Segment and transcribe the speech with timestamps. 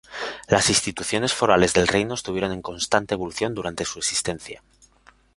[0.47, 4.63] Las instituciones forales del reino estuvieron en constante evolución durante su existencia.